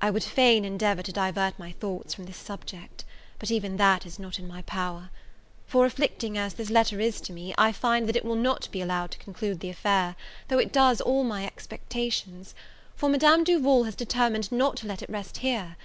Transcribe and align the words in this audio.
I 0.00 0.10
would 0.10 0.24
fain 0.24 0.64
endeavour 0.64 1.04
to 1.04 1.12
divert 1.12 1.60
my 1.60 1.70
thoughts 1.70 2.12
from 2.12 2.24
this 2.26 2.36
subject; 2.36 3.04
but 3.38 3.52
even 3.52 3.76
that 3.76 4.04
is 4.04 4.18
not 4.18 4.40
in 4.40 4.48
my 4.48 4.62
power; 4.62 5.10
for, 5.64 5.86
afflicting 5.86 6.36
as 6.36 6.54
this 6.54 6.70
letter 6.70 6.98
is 6.98 7.20
to 7.20 7.32
me, 7.32 7.54
I 7.56 7.70
find 7.70 8.08
that 8.08 8.16
it 8.16 8.24
will 8.24 8.34
not 8.34 8.68
be 8.72 8.80
allowed 8.80 9.12
to 9.12 9.18
conclude 9.18 9.60
the 9.60 9.70
affair, 9.70 10.16
though 10.48 10.58
it 10.58 10.72
does 10.72 11.00
all 11.00 11.22
my 11.22 11.46
expectations; 11.46 12.56
for 12.96 13.08
Madame 13.08 13.44
Duval 13.44 13.84
has 13.84 13.94
determined 13.94 14.50
not 14.50 14.76
to 14.78 14.88
let 14.88 15.02
it 15.02 15.08
rest 15.08 15.36
here. 15.36 15.76